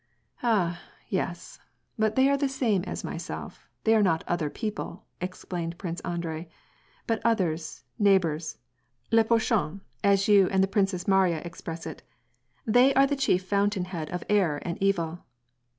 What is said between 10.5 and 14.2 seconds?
the Princess Mariya express it,— they are the chief fountain head